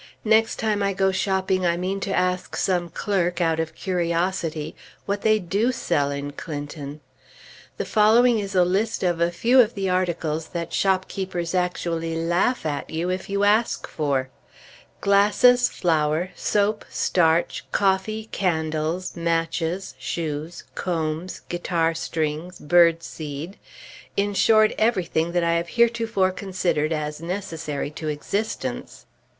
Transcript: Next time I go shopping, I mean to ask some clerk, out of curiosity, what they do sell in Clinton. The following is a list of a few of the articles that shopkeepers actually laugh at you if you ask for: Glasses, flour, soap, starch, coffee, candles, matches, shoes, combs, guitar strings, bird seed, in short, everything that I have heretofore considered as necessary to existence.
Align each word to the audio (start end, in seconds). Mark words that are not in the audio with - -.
Next 0.25 0.55
time 0.55 0.81
I 0.81 0.93
go 0.93 1.11
shopping, 1.11 1.63
I 1.63 1.77
mean 1.77 1.99
to 1.99 2.09
ask 2.11 2.55
some 2.55 2.89
clerk, 2.89 3.39
out 3.39 3.59
of 3.59 3.75
curiosity, 3.75 4.75
what 5.05 5.21
they 5.21 5.37
do 5.37 5.71
sell 5.71 6.09
in 6.09 6.31
Clinton. 6.31 7.01
The 7.77 7.85
following 7.85 8.39
is 8.39 8.55
a 8.55 8.65
list 8.65 9.03
of 9.03 9.21
a 9.21 9.29
few 9.29 9.59
of 9.61 9.75
the 9.75 9.91
articles 9.91 10.47
that 10.57 10.73
shopkeepers 10.73 11.53
actually 11.53 12.15
laugh 12.15 12.65
at 12.65 12.89
you 12.89 13.11
if 13.11 13.29
you 13.29 13.43
ask 13.43 13.85
for: 13.87 14.31
Glasses, 15.01 15.69
flour, 15.69 16.31
soap, 16.35 16.83
starch, 16.89 17.63
coffee, 17.71 18.25
candles, 18.31 19.15
matches, 19.15 19.93
shoes, 19.99 20.63
combs, 20.73 21.41
guitar 21.47 21.93
strings, 21.93 22.57
bird 22.57 23.03
seed, 23.03 23.59
in 24.17 24.33
short, 24.33 24.73
everything 24.79 25.31
that 25.33 25.43
I 25.43 25.53
have 25.57 25.67
heretofore 25.69 26.31
considered 26.31 26.91
as 26.91 27.21
necessary 27.21 27.91
to 27.91 28.07
existence. 28.07 29.05